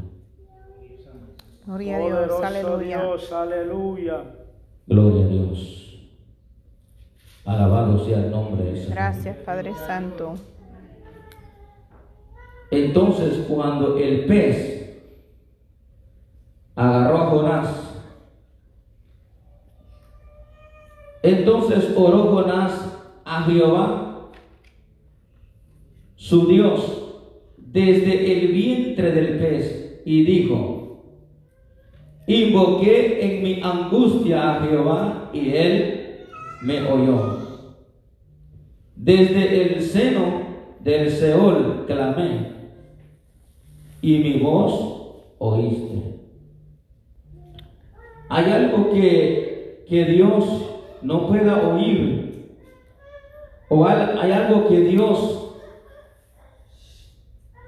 [1.66, 3.02] Gloria a Dios, aleluya.
[3.02, 4.24] Dios, aleluya.
[4.86, 5.78] Gloria a Dios.
[7.44, 8.90] Alabado sea el nombre de Dios.
[8.90, 10.34] Gracias, Padre Santo.
[12.70, 14.98] Entonces cuando el pez
[16.74, 17.81] agarró a Jonás,
[21.22, 24.30] entonces oró Jonás a Jehová,
[26.16, 27.02] su Dios,
[27.56, 31.04] desde el vientre del pez, y dijo,
[32.26, 36.26] invoqué en mi angustia a Jehová, y él
[36.62, 37.38] me oyó.
[38.96, 40.42] Desde el seno
[40.80, 42.52] del Seol clamé,
[44.00, 45.02] y mi voz
[45.38, 46.18] oíste.
[48.28, 50.71] Hay algo que, que Dios
[51.02, 52.56] no pueda oír,
[53.68, 55.38] o hay algo que Dios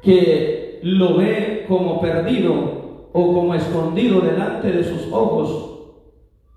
[0.03, 5.71] que lo ve como perdido o como escondido delante de sus ojos,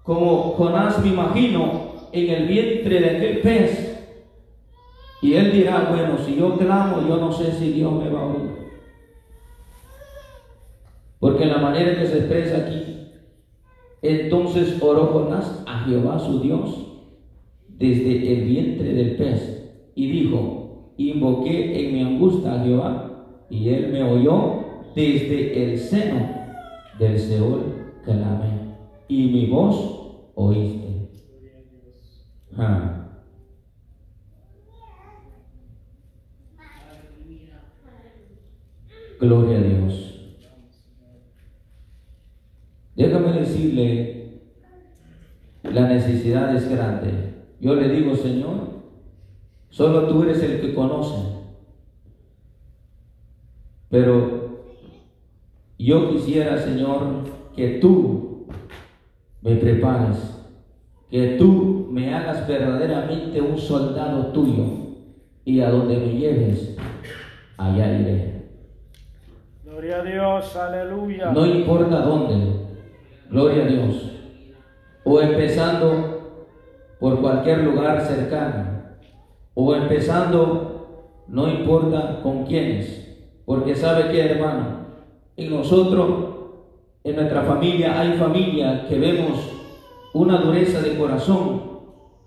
[0.03, 3.93] como Jonás me imagino en el vientre de aquel pez.
[5.21, 8.25] Y él dirá, bueno, si yo clamo, yo no sé si Dios me va a
[8.25, 8.51] oír.
[11.19, 13.06] Porque la manera que se expresa aquí,
[14.07, 16.87] entonces oró Jonás a Jehová su Dios
[17.67, 23.91] desde el vientre del pez y dijo, invoqué en mi angustia a Jehová y él
[23.91, 24.63] me oyó
[24.95, 26.29] desde el seno
[26.99, 28.75] del Seol clamé
[29.07, 29.97] y mi voz
[30.35, 31.09] oíste.
[32.55, 32.93] Ah.
[39.19, 40.06] Gloria a Dios.
[42.97, 44.39] Déjame decirle,
[45.61, 47.35] la necesidad es grande.
[47.59, 48.69] Yo le digo, Señor,
[49.69, 51.15] solo tú eres el que conoce.
[53.89, 54.65] Pero
[55.77, 57.23] yo quisiera, Señor,
[57.55, 58.47] que tú
[59.43, 60.17] me prepares,
[61.11, 64.65] que tú me hagas verdaderamente un soldado tuyo
[65.45, 66.75] y a donde me lleves,
[67.57, 68.47] allá iré.
[69.63, 71.31] Gloria a Dios, aleluya.
[71.31, 72.66] No importa dónde,
[73.29, 74.11] Gloria a Dios.
[75.03, 76.17] O empezando
[76.99, 78.65] por cualquier lugar cercano.
[79.53, 83.17] O empezando, no importa con quiénes.
[83.45, 84.87] Porque sabe que, hermano,
[85.35, 86.07] en nosotros,
[87.03, 89.51] en nuestra familia, hay familia que vemos
[90.13, 91.61] una dureza de corazón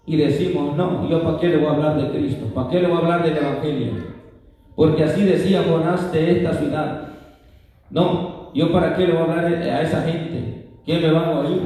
[0.07, 2.89] y decimos, no, yo para qué le voy a hablar de Cristo, para qué le
[2.89, 3.93] voy a hablar del Evangelio.
[4.75, 7.09] Porque así decía Jonás de esta ciudad.
[7.91, 10.60] No, yo para qué le voy a hablar a esa gente.
[10.87, 11.61] ¿Qué me van a oír?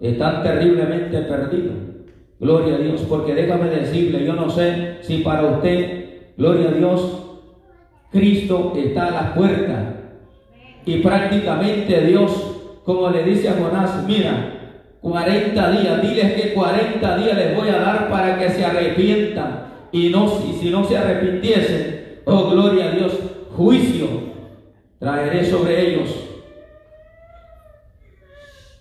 [0.00, 1.74] Están terriblemente perdidos.
[2.40, 7.22] Gloria a Dios, porque déjame decirle, yo no sé si para usted, gloria a Dios,
[8.10, 9.94] Cristo está a la puerta.
[10.84, 12.32] Y prácticamente Dios,
[12.84, 14.52] como le dice a Jonás, mira,
[15.00, 19.66] 40 días, diles que 40 días les voy a dar para que se arrepientan.
[19.92, 23.12] Y no, si, si no se arrepintiesen, oh gloria a Dios,
[23.54, 24.06] juicio
[24.98, 26.21] traeré sobre ellos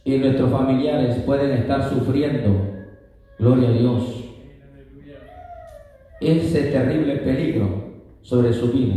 [0.04, 2.50] y nuestros familiares pueden estar sufriendo,
[3.38, 4.04] gloria a Dios,
[6.20, 7.68] ese terrible peligro
[8.22, 8.96] sobre su vida.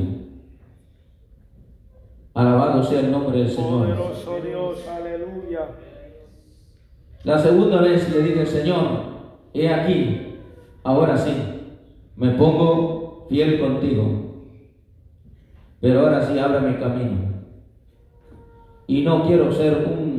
[2.35, 3.87] Alabado sea el nombre del Señor.
[4.45, 5.69] Dios, aleluya.
[7.23, 8.85] La segunda vez le dije, Señor,
[9.55, 10.37] he aquí,
[10.83, 11.33] ahora sí,
[12.17, 14.05] me pongo fiel contigo,
[15.81, 17.35] pero ahora sí abre mi camino.
[18.87, 20.14] Y no quiero ser un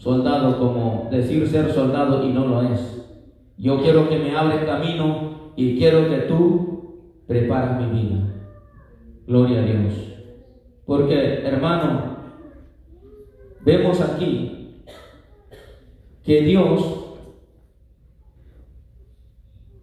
[0.00, 3.06] soldado como decir ser soldado y no lo es.
[3.58, 8.16] Yo quiero que me abre camino y quiero que tú prepares mi vida.
[9.26, 9.92] Gloria a Dios.
[10.86, 12.16] Porque, hermano,
[13.62, 14.82] vemos aquí
[16.24, 16.96] que Dios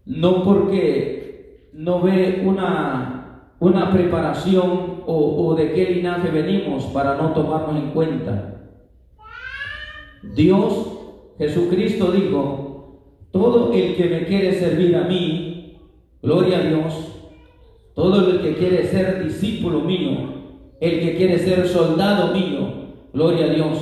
[0.06, 7.34] no porque no ve una, una preparación o, o de qué linaje venimos para no
[7.34, 8.57] tomarnos en cuenta
[10.24, 10.98] Dios,
[11.38, 12.68] Jesucristo dijo,
[13.32, 15.78] todo el que me quiere servir a mí,
[16.22, 16.94] gloria a Dios,
[17.94, 20.18] todo el que quiere ser discípulo mío,
[20.80, 23.80] el que quiere ser soldado mío, gloria a Dios,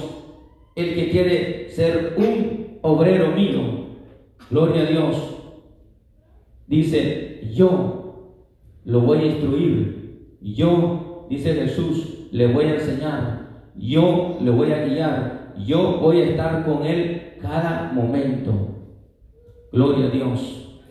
[0.75, 3.61] el que quiere ser un obrero mío,
[4.49, 5.17] gloria a Dios,
[6.67, 8.41] dice, yo
[8.83, 14.85] lo voy a instruir, yo, dice Jesús, le voy a enseñar, yo le voy a
[14.85, 18.51] guiar, yo voy a estar con Él cada momento.
[19.71, 20.81] Gloria a Dios.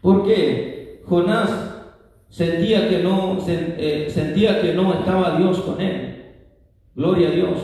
[0.00, 1.50] Porque Jonás
[2.28, 6.24] sentía que no eh, sentía que no estaba Dios con él.
[6.96, 7.58] Gloria a Dios.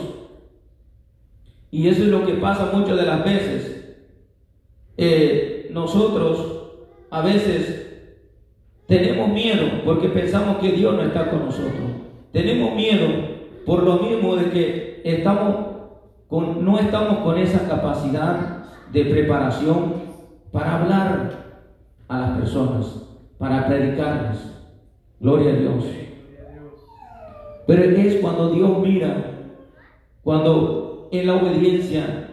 [1.69, 3.95] Y eso es lo que pasa muchas de las veces.
[4.95, 6.61] Eh, nosotros
[7.09, 7.89] a veces
[8.89, 11.91] Tenemos miedo porque pensamos que Dios no está con nosotros.
[12.31, 13.05] Tenemos miedo
[13.63, 15.55] por lo mismo de que estamos
[16.27, 19.93] con, no estamos con esa capacidad de preparación
[20.51, 21.31] para hablar
[22.07, 24.55] a las personas, para predicarles.
[25.19, 25.85] Gloria a Dios.
[27.67, 29.31] Pero es cuando Dios mira,
[30.23, 32.28] cuando en la obediencia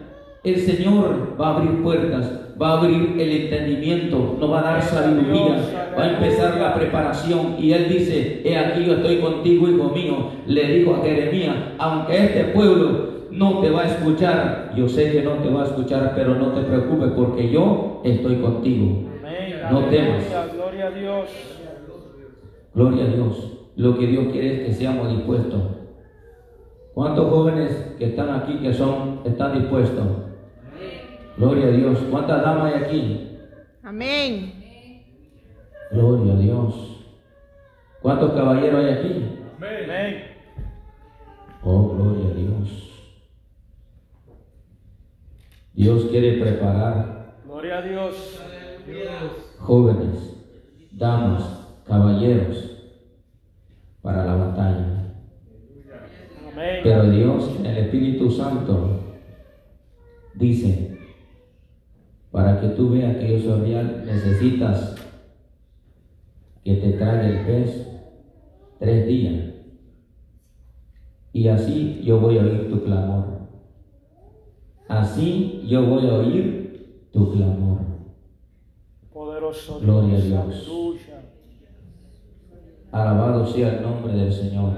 [0.53, 2.31] el Señor va a abrir puertas,
[2.61, 5.57] va a abrir el entendimiento, nos va a dar sabiduría,
[5.97, 7.55] va a empezar la preparación.
[7.59, 10.31] Y Él dice, he aquí yo estoy contigo, hijo mío.
[10.45, 15.21] Le dijo a Jeremías, aunque este pueblo no te va a escuchar, yo sé que
[15.21, 19.03] no te va a escuchar, pero no te preocupes porque yo estoy contigo.
[19.71, 20.23] No temas.
[20.55, 21.29] Gloria a Dios.
[22.73, 23.53] Gloria a Dios.
[23.75, 25.61] Lo que Dios quiere es que seamos dispuestos.
[26.93, 30.26] ¿Cuántos jóvenes que están aquí que son están dispuestos?
[31.37, 31.99] Gloria a Dios.
[32.09, 33.37] ¿Cuántas damas hay aquí?
[33.83, 34.53] Amén.
[35.91, 37.05] Gloria a Dios.
[38.01, 39.25] ¿Cuántos caballeros hay aquí?
[39.57, 40.23] Amén.
[41.63, 42.83] Oh, gloria a Dios.
[45.73, 48.41] Dios quiere preparar Gloria a Dios.
[49.59, 50.35] jóvenes,
[50.91, 52.77] damas, caballeros
[54.01, 55.13] para la batalla.
[56.51, 56.79] Amén.
[56.83, 58.99] Pero Dios en el Espíritu Santo
[60.35, 60.97] dice,
[62.37, 64.93] para que tú veas que yo soy real, necesitas
[66.63, 67.87] que te trague el pez
[68.77, 69.55] tres días.
[71.33, 73.25] Y así yo voy a oír tu clamor.
[74.87, 77.79] Así yo voy a oír tu clamor.
[79.11, 80.69] Poderoso Gloria a Dios.
[82.91, 84.73] Alabado sea el nombre del Señor.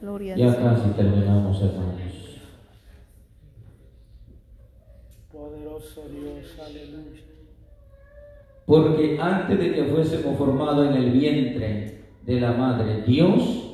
[0.00, 2.00] Gloria Ya casi terminamos, hermanos.
[5.30, 6.58] Poderoso Dios.
[6.58, 7.20] Aleluya.
[8.70, 13.64] Porque antes de que fuésemos formados en el vientre de la madre, Dios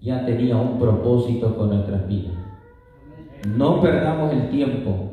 [0.00, 2.34] ya tenía un propósito con nuestras vidas.
[3.46, 5.12] No perdamos el tiempo.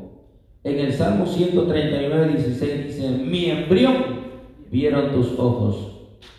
[0.64, 3.94] En el Salmo 139, 16 dice, mi embrión
[4.68, 5.76] vieron tus ojos.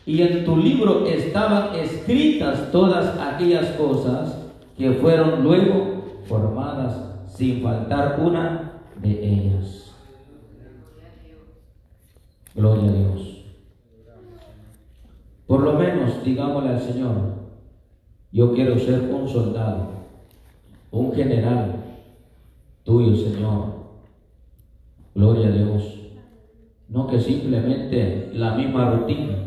[0.05, 4.37] Y en tu libro estaban escritas todas aquellas cosas
[4.77, 9.90] que fueron luego formadas sin faltar una de ellas.
[12.53, 13.45] Gloria a Dios.
[15.47, 17.15] Por lo menos digámosle al Señor,
[18.31, 19.89] yo quiero ser un soldado,
[20.91, 21.83] un general
[22.83, 23.81] tuyo, Señor.
[25.15, 25.97] Gloria a Dios.
[26.89, 29.37] No que simplemente la misma rutina.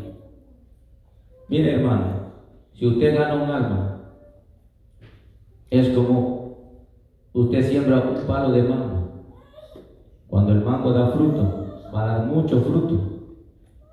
[1.49, 2.07] Mire, hermano,
[2.75, 4.01] si usted gana un alma,
[5.71, 6.57] es como
[7.35, 9.25] usted siembra un palo de mango.
[10.27, 11.64] Cuando el mango da fruto,
[11.95, 13.01] va dar mucho fruto.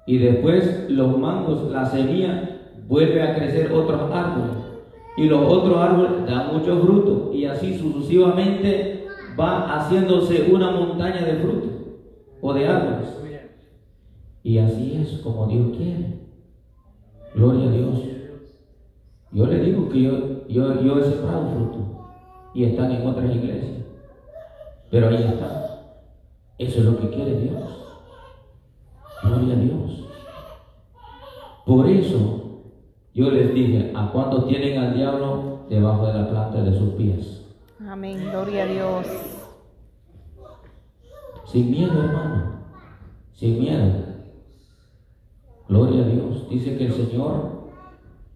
[0.05, 4.57] Y después los mangos, la semilla, vuelve a crecer otros árboles.
[5.17, 7.31] Y los otros árboles dan mucho fruto.
[7.33, 9.05] Y así sucesivamente
[9.39, 11.67] va haciéndose una montaña de fruto
[12.41, 13.09] o de árboles.
[14.43, 16.19] Y así es como Dios quiere.
[17.35, 17.99] Gloria a Dios.
[19.31, 22.09] Yo le digo que yo, yo, yo he sembrado fruto
[22.53, 23.85] y están en otras iglesias.
[24.89, 25.61] Pero ahí están.
[26.57, 27.90] Eso es lo que quiere Dios.
[29.23, 30.03] Gloria a Dios.
[31.65, 32.41] Por eso
[33.13, 37.45] yo les dije, ¿a cuántos tienen al diablo debajo de la planta de sus pies?
[37.87, 38.29] Amén.
[38.31, 39.07] Gloria a Dios.
[41.45, 42.61] Sin miedo, hermano.
[43.33, 43.91] Sin miedo.
[45.67, 46.49] Gloria a Dios.
[46.49, 47.71] Dice que el Señor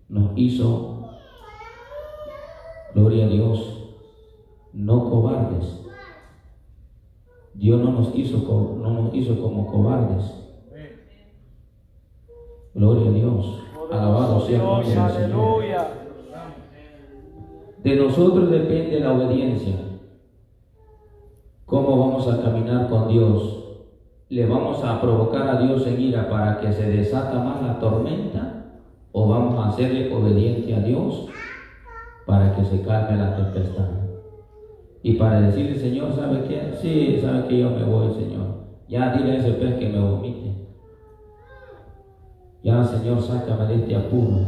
[0.09, 1.09] nos hizo,
[2.93, 3.93] gloria a Dios,
[4.73, 5.81] no cobardes.
[7.53, 8.37] Dios no nos hizo,
[8.81, 10.44] no nos hizo como cobardes.
[12.75, 13.63] Gloria a Dios.
[13.89, 15.63] Alabado sea el nombre del Señor.
[15.63, 15.87] Aleluya.
[17.81, 19.75] De nosotros depende la obediencia.
[21.65, 23.63] ¿Cómo vamos a caminar con Dios?
[24.27, 28.65] ¿Le vamos a provocar a Dios en ira para que se desata más la tormenta?
[29.13, 31.27] ¿O vamos a hacerle obediente a Dios
[32.25, 33.89] para que se calme la tempestad?
[35.01, 36.73] Y para decirle, Señor, ¿sabe qué?
[36.81, 38.65] Sí, sabe que yo me voy, Señor.
[38.89, 40.64] Ya dile a ese pez que me vomite.
[42.65, 44.39] Ya, Señor, sácame de este apuro.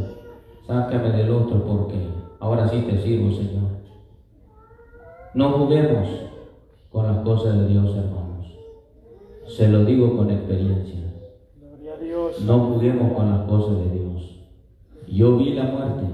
[0.66, 2.00] Sácame del otro porque
[2.40, 3.70] ahora sí te sirvo, Señor.
[5.36, 6.08] No juguemos
[6.92, 8.58] con las cosas de Dios, hermanos.
[9.46, 11.14] Se lo digo con experiencia.
[12.44, 14.40] No juguemos con las cosas de Dios.
[15.08, 16.06] Yo vi la muerte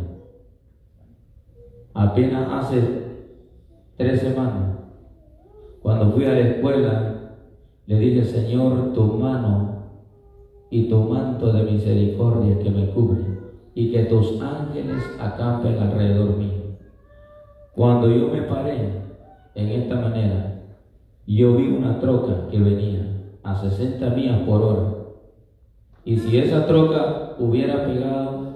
[1.93, 2.81] apenas hace
[3.95, 4.77] tres semanas,
[5.81, 7.09] cuando fui a la escuela
[7.85, 9.72] Le dije, Señor, tu mano
[10.73, 13.21] y tu manto de misericordia que me cubre
[13.75, 16.77] y que tus ángeles acampen alrededor mío.
[17.75, 18.89] Cuando yo me paré
[19.53, 20.63] en esta manera,
[21.27, 23.05] yo vi una troca que venía
[23.43, 24.93] a 60 millas por hora.
[26.05, 28.53] Y si esa troca hubiera pegado,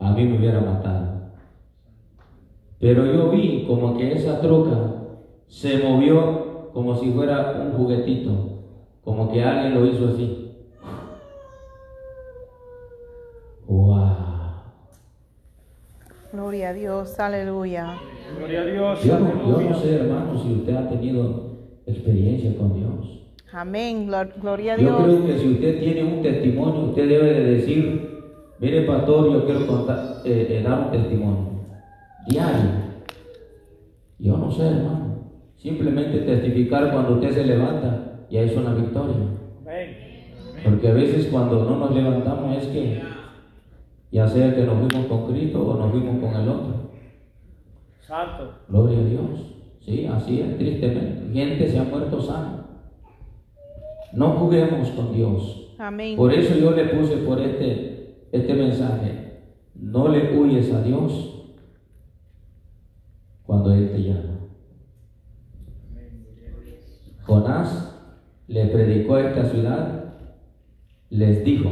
[0.00, 1.30] a mí me hubiera matado.
[2.78, 4.96] Pero yo vi como que esa troca
[5.46, 8.58] se movió como si fuera un juguetito,
[9.02, 10.42] como que alguien lo hizo así.
[13.72, 14.12] ¡Wow!
[16.62, 17.98] Gloria a Dios, aleluya.
[18.38, 19.02] Gloria a Dios.
[19.04, 19.74] Yo no, yo no aleluya.
[19.74, 21.56] sé, hermano, si usted ha tenido
[21.86, 23.20] experiencia con Dios.
[23.52, 25.02] Amén, glor- gloria a Yo Dios.
[25.02, 28.20] creo que si usted tiene un testimonio, usted debe de decir,
[28.60, 31.48] mire pastor, yo quiero contar, eh, eh, dar un testimonio
[32.28, 32.70] diario.
[34.20, 35.32] Yo no sé, hermano.
[35.56, 39.16] Simplemente testificar cuando usted se levanta ya es una victoria.
[39.62, 39.96] Amén.
[40.62, 43.02] Porque a veces cuando no nos levantamos es que
[44.12, 46.90] ya sea que nos fuimos con Cristo o nos fuimos con el otro.
[48.06, 48.52] Santo.
[48.68, 49.54] Gloria a Dios.
[49.80, 51.32] Sí, así es, tristemente.
[51.32, 52.66] Gente se ha muerto sana.
[54.12, 55.74] No juguemos con Dios.
[55.78, 56.16] Amén.
[56.16, 59.40] Por eso yo le puse por este, este mensaje.
[59.74, 61.46] No le huyes a Dios
[63.44, 64.32] cuando Él te llama.
[67.22, 67.98] Jonás
[68.46, 70.14] le predicó a esta ciudad,
[71.08, 71.70] les dijo,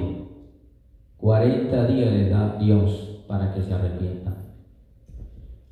[1.21, 4.37] 40 días les da Dios para que se arrepientan.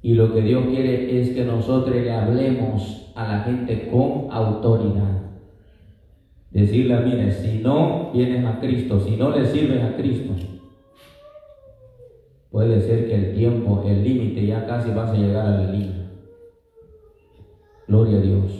[0.02, 5.22] Y lo que Dios quiere es que nosotros le hablemos a la gente con autoridad.
[6.50, 10.34] Decirle, mire, si no vienes a Cristo, si no le sirves a Cristo,
[12.50, 16.10] puede ser que el tiempo, el límite, ya casi vas a llegar a la línea.
[17.86, 18.52] Gloria a Dios.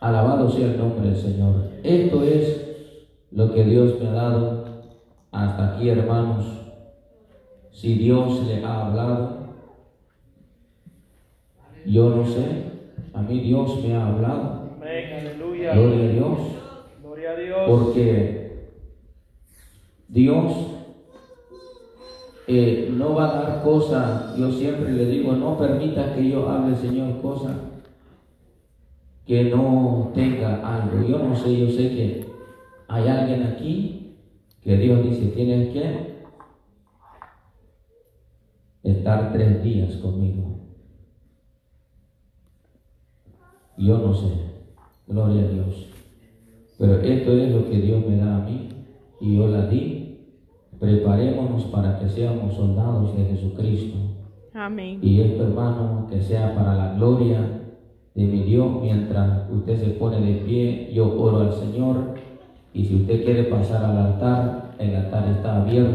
[0.00, 1.70] Alabado sea el nombre del Señor.
[1.82, 2.65] Esto es
[3.30, 4.64] lo que Dios me ha dado
[5.32, 6.44] hasta aquí, hermanos.
[7.72, 9.48] Si Dios le ha hablado,
[11.84, 12.66] yo no sé.
[13.12, 14.56] A mí Dios me ha hablado.
[14.78, 16.38] Gloria a Dios.
[17.02, 17.58] Gloria a Dios.
[17.66, 18.70] Porque
[20.08, 20.52] Dios
[22.46, 26.76] eh, no va a dar cosas, yo siempre le digo, no permita que yo hable,
[26.76, 27.56] Señor, cosas
[29.26, 31.06] que no tenga algo.
[31.06, 32.35] Yo no sé, yo sé que
[32.88, 34.16] hay alguien aquí
[34.62, 36.16] que Dios dice, tienes que
[38.82, 40.60] estar tres días conmigo.
[43.78, 44.28] Yo no sé,
[45.06, 45.88] gloria a Dios.
[46.78, 48.68] Pero esto es lo que Dios me da a mí
[49.20, 50.18] y yo la di.
[50.78, 53.96] Preparémonos para que seamos soldados de Jesucristo.
[54.52, 54.98] Amén.
[55.02, 57.40] Y esto, hermano, que sea para la gloria
[58.14, 58.82] de mi Dios.
[58.82, 62.14] Mientras usted se pone de pie, yo oro al Señor.
[62.76, 65.80] Y si usted quiere pasar al altar, el altar está abierto.